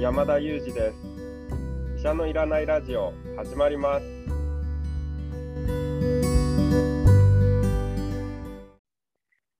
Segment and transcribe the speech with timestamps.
[0.00, 0.96] 山田裕二です。
[1.98, 4.06] 医者のいらないラジオ始まります。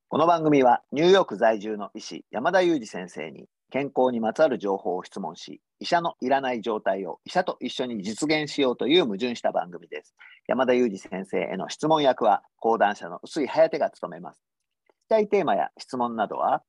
[0.08, 10.15] この番組はニューヨーク在住の医師山田裕二先生に健康にまつわる情報を質問し医者のいらない状態を医者と一緒に実現しようという矛盾した番組です。
[10.48, 14.43] 山田裕二先生への質問役は講談社の臼井颯が務めます。
[14.88, 16.62] 聞きたいテーマや質問などは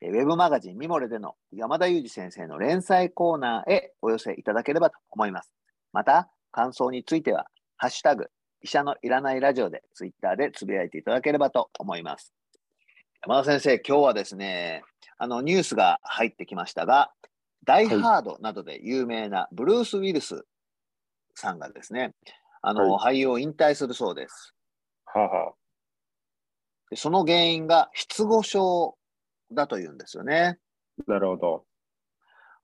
[0.00, 5.52] ウェブマガジンミモレでの山田裕二先生の連載コーナーへお寄せいただければと思います。
[5.92, 8.26] また、感想については、ハッシュタグ、
[8.62, 12.32] 医者のいらないラジオでツイッターでつぶやいていただければと思います。
[13.22, 14.82] 山田先生、今日はですね、
[15.18, 17.10] あのニュースが入ってきましたが、
[17.64, 20.44] ダイハードなどで有名なブルース・ウィルス
[21.34, 22.14] さんがですね、
[22.62, 24.54] あの、はい、俳優を引退するそうです。
[25.06, 25.52] はは
[26.90, 28.97] でその原因が失語症
[29.52, 30.58] だというんですよね。
[31.06, 31.64] なるほど。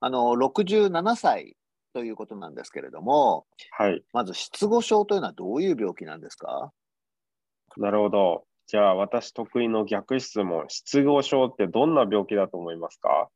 [0.01, 1.57] あの、67歳
[1.93, 4.03] ということなんですけれども、はい。
[4.13, 6.73] まず、失語症というのはどういう病気なんですか？
[7.77, 8.45] なるほど。
[8.67, 13.29] じゃあ、私得意の逆質問、失語症ってどんな病気だと思いますか？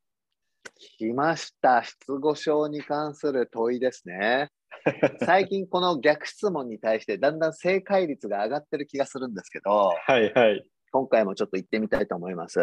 [0.99, 1.83] 来ました。
[1.83, 4.51] 失語症に関する問いですね。
[5.25, 9.71] 最近この逆質問に対してだんだん正解率が上がってる気がするんですけど、
[10.07, 10.71] はいはい。
[10.93, 12.61] 今回もちょっと行ってみたいと思います。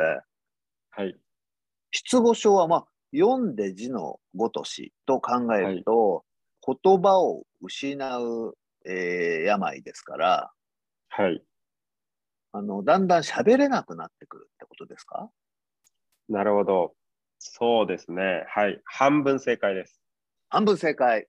[0.97, 1.15] はい。
[1.91, 6.23] 失語症は、まあ、読んで字のごとしと考えると、
[6.65, 10.51] はい、言葉を失う、えー、病ですから、
[11.09, 11.43] はい。
[12.53, 15.29] あの、だんだん喋れなくなってくるってことですか？
[16.29, 16.95] なるほど。
[17.39, 18.45] そうですね。
[18.47, 18.81] はい。
[18.85, 20.01] 半分正解です。
[20.49, 21.27] 半分正解。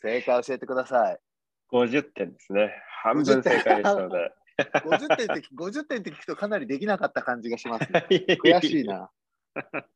[0.00, 1.18] 正解教えてください。
[1.72, 2.72] 50点ですね。
[3.02, 4.32] 半分正解でしたので。
[4.58, 8.06] 50点って、50点って聞くとかなりできなかった感じがします、 ね。
[8.08, 9.10] 悔しいな。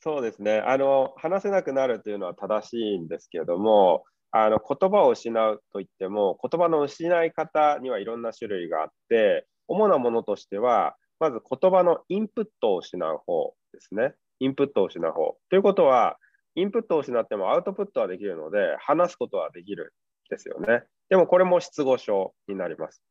[0.00, 1.14] そうですねあの。
[1.16, 14.14] 話せなくなるというのは正しいんですけれども、あの言葉を失うといっても、言葉の失い方にはいろんな種類があって、主なものとしては、まず言葉のインプットを失う方ですね。
[14.40, 15.36] インプットを失う方。
[15.48, 16.18] ということは、
[16.56, 19.94] インプットを失ってもアウトプットはできるので、話すことはできる
[20.28, 20.84] んですよね。
[21.08, 23.02] でもこれも失語症になります。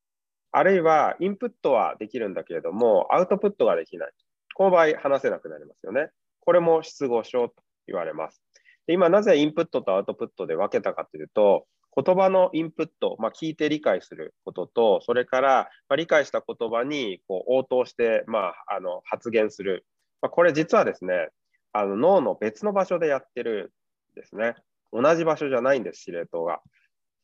[0.56, 4.12] あるいはインプットはできるんだけれども、アウトプットができない。
[4.53, 6.12] この場合、話せなくなりますよね。
[6.41, 7.56] これも失語症と
[7.88, 8.40] 言われます。
[8.86, 11.66] で今、なぜインプットとアウトプットで分けたかというと、
[11.96, 19.86] 言葉のインプット、まあ、聞いて理解することと、それから、ま、理解した言葉にこう応答して、まあ、あの発言する。
[20.22, 21.30] まあ、これ実はですね、
[21.72, 23.74] あの脳の別の場所でやってる
[24.13, 24.53] んですね。
[24.92, 26.62] 同じ場所じゃないんです、司令塔が。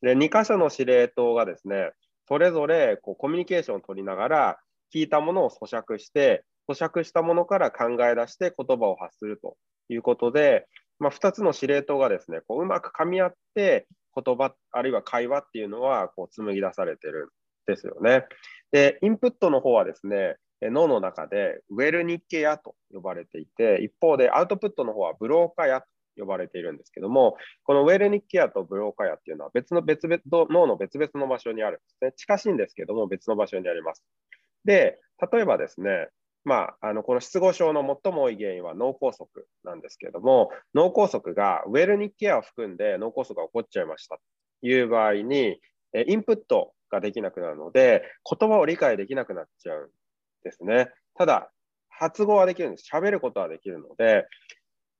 [0.02, 1.92] で、2箇所の司令塔がですね、
[2.30, 4.58] それぞれこうコミュニケーションを取りながら、
[4.94, 9.56] 聞いたものを咀嚼して、咀嚼したものから考え出して言葉を発すると
[9.88, 10.68] いうことで、
[11.00, 17.28] まあ、2つの司令塔がですね、こううまく噛み合って、言葉あるいは会話っていうのはこう紡ぎ出されてるん
[17.66, 18.24] ですよね。
[18.70, 25.86] で、インプットの方はですね、脳の中でウェルニッケヤと呼ばれていて、一方でアウトプットの方はブローカヤと
[26.20, 32.12] 呼ばれているんですけども、このウェルニッケアとブローカヤっていうのは別の別々脳の別々の場所にあるんですね。
[32.16, 34.04] 近しいんですけども、別の場所にあります。
[34.64, 34.98] で、
[35.32, 36.08] 例えばですね、
[36.44, 39.26] まあ、あのこの失語症の最も多い原因は脳梗塞
[39.64, 45.60] なんですけども、脳梗塞がウェルニッケアを含んで脳梗塞が起こっちゃいましたという場合に、
[46.06, 49.90] インプットができなくなるので、言葉を理解できなくなっちゃうん
[50.44, 50.88] ですね。
[51.14, 51.50] ただ、
[51.88, 52.88] 発語はできるんです。
[52.90, 54.26] 喋ることはできるので、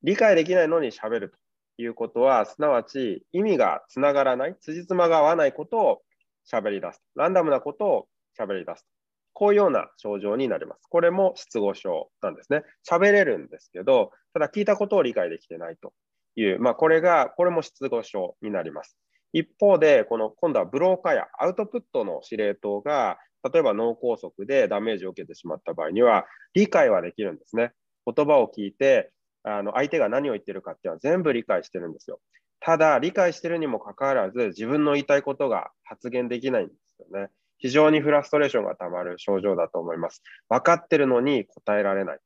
[0.03, 6.03] 理解できないのに喋るということは、すなわち意味がつながらない、辻褄が合わないことを
[6.51, 7.03] 喋り出す。
[7.17, 8.87] ランダムなことを喋り出す。
[9.33, 10.87] こういうような症状になります。
[10.89, 12.63] これも失語症なんですね。
[12.89, 15.93] 喋れるんですけど、ただ聞いたことを理解できてないと
[16.37, 18.97] いう、まあ、これが、これも失語症になります。
[19.33, 23.19] 一方で、この今度はブローカーやアウトプットの司令塔が、
[23.53, 27.73] 例えば脳梗塞でダメージを受けてしまった場合には、理解はできるんですね。
[28.05, 32.21] 言葉を聞いて、あの相手が何を言ってるかっていうのは全部理解してるんですよ。
[32.61, 37.31] ただ、理解してるにもかかわらず、自分の言いたいことが発言できないんですよね。
[37.59, 40.23] 非常にフラストレーションがたまる症状だと思います。
[40.49, 42.19] 分かってるのに答えられない。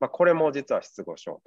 [0.00, 1.40] まあ、これも実は失語症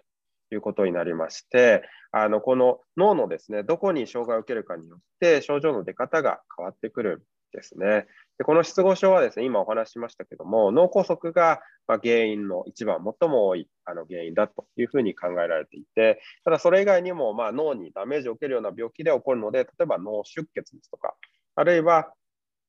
[0.49, 7.25] ということになりまして、あのこの脳のですね、どこに障害を受けるかによって症状の出方が変わってくる
[7.55, 8.05] ですね。
[8.37, 21.15] でこの失語症はですね、今お話ししましたけども、脳梗塞が原因の一番最も多いあの原因だというふうに考えられていて、ただそれ以外にもまあ脳にダメージを受けるような病気で起こるので、例えば脳出血ですとか、
[21.55, 22.11] あるいは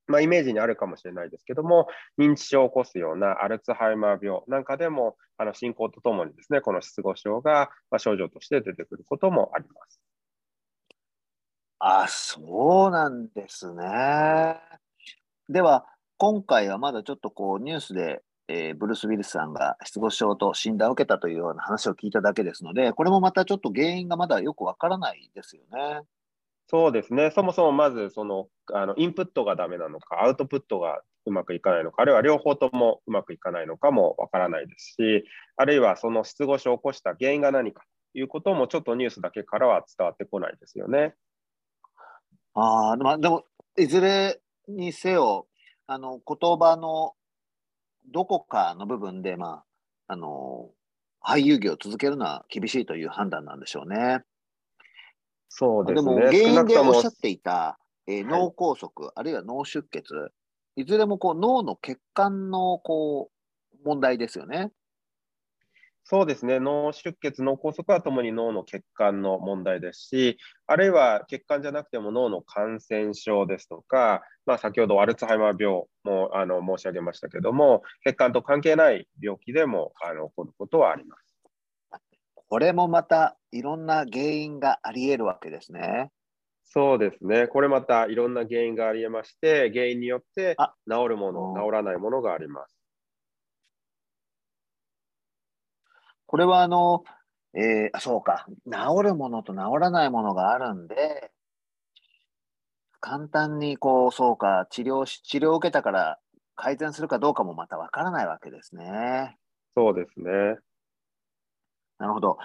[0.08, 1.88] まあ、イメージにあるかもしれないですけども、
[2.18, 10.00] 認知症を起こすようなアルツハイマー病なんかでも、あの進行とともにですね、この失語症が、ま、症状として出てくることもあります。
[11.78, 14.56] あ、そうなんですね。
[15.48, 15.86] では、
[16.18, 26.02] 今回はまだちょっとこうニュースで、えー、ブルース・ウィルスさんが失語症と診断を受けたというような話を聞いただけですので、これもまたちょっと原因がまだよくわからないですよね。
[26.68, 35.24] そうですね、そもそもまずそのあのインプットがダメなのか、アウトプットがうまくいかないのか、あるいは両方ともうまくいかないのかもわからないですし、
[35.56, 41.14] あるいはその失語症を起こした原因が何かということもちょっとニュースだけからは伝わってこないですよね。
[42.56, 43.44] あまあ、でも、
[43.76, 45.46] いずれにせよ、
[45.86, 47.14] あの言葉の
[48.12, 49.62] どこかの部分で、ま
[50.08, 50.70] あ、あの
[51.22, 54.20] 俳優業を続けるのは厳しいという判断なんでしょうね。
[55.48, 56.14] そうですね。
[56.14, 60.32] でも原因でおっしゃっていた、えー、脳梗塞、はい、あるいは脳出血、
[60.76, 63.30] いずれもこう脳の血管のこ
[63.74, 64.70] う問題ですよね。
[66.08, 70.38] そうですね、脳出血、脳梗塞はともに脳の血管の問題ですし、
[70.68, 81.34] あるいは血管じゃなくても脳の感染症ですとか、まあ、先ほどアルツハイマー病もあの申し上げましたけども、血管と関係ない病気でもあの起こることはあります。
[82.36, 86.12] これもまたいろんな原因があり得るわけですね。
[86.62, 87.48] そうですね。
[87.48, 90.56] これまたいろんな原因がありえまして、原因によって
[90.88, 92.76] 治るもの、治らないものがあります。
[96.26, 97.04] これはあの、
[97.54, 101.30] えー、そうか、治るものと治らないものがあるんで、
[103.00, 106.18] 簡単にこう、そうか、治療し、治療を受けたから
[106.56, 109.36] 改善するかどうかもまたわからないわけですね。
[109.76, 110.56] そうですね。
[111.98, 112.38] なるほど。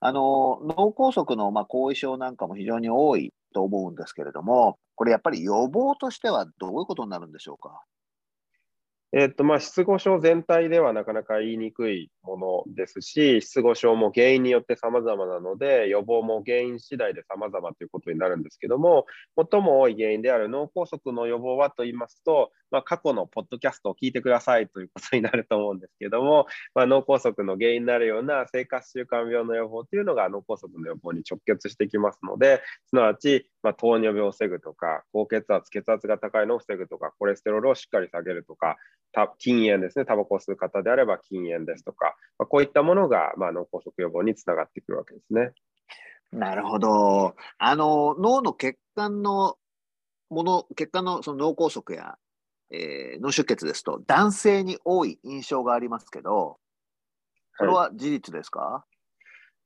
[0.00, 7.82] あの、脳梗塞のまあ後遺症なんかも非常に多いと思うんですけれども、これやっぱり予防としてはどういうことになるんでしょうか？
[9.12, 19.06] えっとまあ、失語症全体ではなかなか言いにくいものですし、失語症も原因によって様々なので、予防も原因次第で様々ということになるんですけども、
[19.50, 26.46] 最も多い原因である脳梗塞の予防はと言いますと、まあ、過去のポッドキャストを聞いてくださいということになると思うんですけども、
[26.76, 38.76] まあ、脳梗塞の原因になるような生活習慣病の予防というのが脳梗塞の予防に直結してきますので、すなわち、まあ、糖尿病を防ぐとか、高血圧、血圧が高いのを防ぐとか、コレステロールをしっかり下げるとか、
[39.38, 45.52] 禁煙ですね、タバコを吸う方であれば禁煙ですとか、まあ、こういったものが、まあ、脳梗塞予防につながってくるわけですね。
[46.32, 47.34] なるほど。
[47.58, 49.56] あの脳の血管の
[50.28, 52.16] もの、血管のその脳梗塞や
[52.70, 56.58] えー、脳出血ですと男性に多い印象がありますけど、
[57.58, 58.89] それは事実ですか、はい、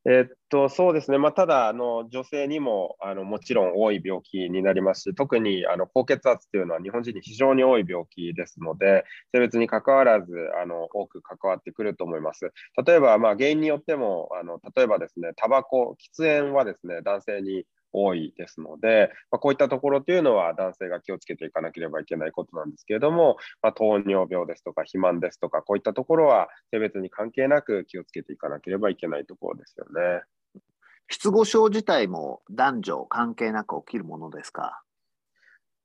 [0.06, 12.52] えー、っとそうですね、まあ、ただあの、女性にもあのもちろん多い病気になりますし、特にあの高血圧というのは日本人に非常に多い病気ですので、性別に関わらずあの多く関わってくると思います。
[12.86, 17.64] 例えば、まあ、原因によってもあの、例えばですね、タバコ、喫煙はですね男性に
[17.94, 30.22] 多いですので、まあ、こういったところというのは男性が気をつけていかなければいけないことなんですけれども、まあ、糖尿病ですとか肥満ですとか、こういったところは性別に関係なく気をつけていかなければいけないところですよね。
[31.08, 34.82] 失語症自体も男女関係なく起きるものですか？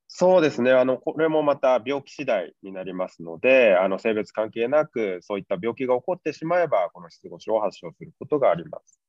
[0.07, 8.99] そうですねあの、これもまた病気次第になりますので、あの性別関係なく、そういった病気が起こってしまえば、この失語症を発症することがあります。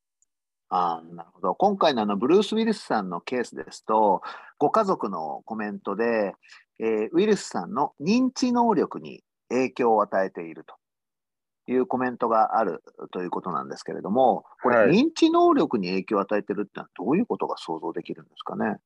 [0.70, 1.54] あなるほど。
[1.56, 4.22] 今回のあのブルース・ウィルスさんのケースですと、
[4.58, 6.34] ご家族のコメントで、
[6.78, 18.76] えー、ウィルスさんの認知能力に影響を与えているというコメントがあるということなんですけれども、これ、認知能力に影響を与えているってのはどういうことが想像できるんですかね？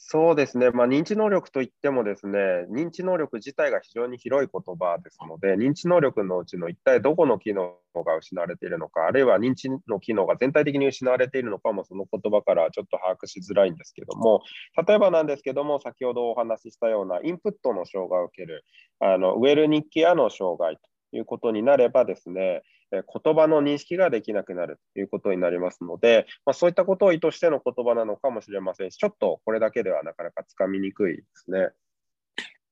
[0.00, 2.38] そうですね、まあ、認知能力といってもですね、
[2.70, 14.42] 認知能力自体が非常に広い言葉ですので、認知能力のうちの一体どこの機能が失われているのか、あるいは認知の機能が全体的に失われているのかも、その言葉からちょっと把握しづらいんですけども、
[14.86, 18.64] 例えばなんですけども、先ほどお話ししたようなインプットの障害を受ける、
[19.00, 23.02] あのウェルニッキアの障害ということになればですね、言
[23.34, 31.68] 葉の認識ができなくなるということになりますので、まあ、そういったことを意図しての言葉なのかもしれませんし、ちょっとこれだけではなかなかつかみにくいですね。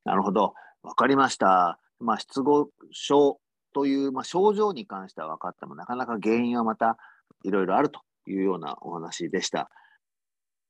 [0.04, 1.78] なるほど、分かりました。
[1.98, 3.40] まあ、失語症
[3.74, 6.96] という、まあ、症状に関しては分かっても、なかなか原因はまた
[7.44, 9.70] いろいろあるというようなお話でした。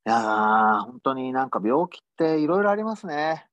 [0.06, 3.46] いやー、本当になんか病気っていろいろありますね。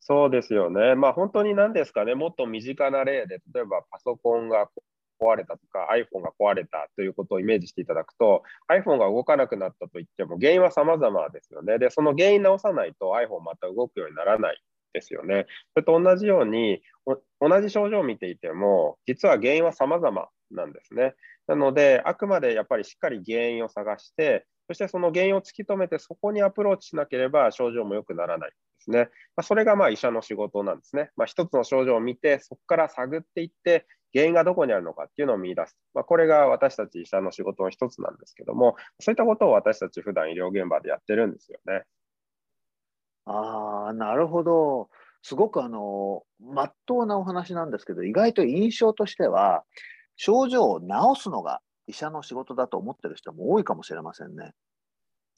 [0.00, 0.94] そうですよね。
[0.94, 4.68] まあ本当に何ですかね、もっと身近な例で、例えばパソコンが
[5.20, 11.78] 壊れたとか iPhone が壊れたということをイメージしていただくと iPhone が動かなくなったといっても原因は様々ですよね。
[11.78, 14.62] で、その原因直さないと iPhone また動くようにならない
[14.92, 15.46] ですよね。
[15.74, 16.82] それと同じように、
[17.40, 21.14] 同じ症状を見ていても、実は原因は様々なんですね。
[21.46, 29.10] なので、あくまでやっぱりしっかり原因を探して、そしてその原因を突き止めて、そこにアプローチしなければ症状も良くならないですね。
[29.36, 31.10] まあ、それがまあ医者の仕事なんですね。
[31.16, 35.78] まあ、一つの症状を見て、そこから探っていって、原因がどこにあるのかっていうのを見出す。
[35.94, 41.84] まあ、これが私たち医者の仕事の一つなんですけども、そういったことを私たち普段医療現場でやってるんですよね。
[43.26, 44.88] ああ、なるほど。
[45.22, 49.64] すごくあの、まっとうなお話なんですけど、意外と印象としては、
[50.16, 50.86] 症状を治
[51.22, 54.52] すのが医者の仕事だと思ってる人も多いかもしれませんね。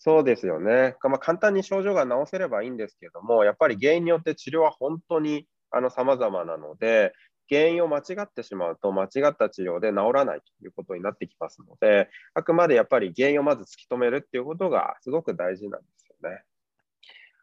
[0.05, 0.97] そうですよね。
[1.05, 7.13] まあ、簡単に症状が治せればいいんですけども、やっぱり原因によって治療は本当にあの様々なので、
[7.49, 16.43] 原因を間違ってしまうと、間違った治療で治らないということになってきますので、あくまでやっぱり原因をまず突き止めるっていうことがすごく大事なんですよね。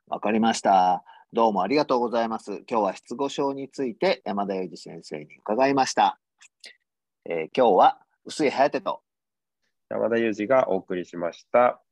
[0.08, 1.06] わかりました。
[1.32, 2.63] どうもありがとうございます。
[2.70, 6.20] 今日は失語症について山田裕二先生に伺いました。
[7.24, 9.01] えー、今日は薄井颯と
[9.89, 11.82] 山田裕二がお送りしました。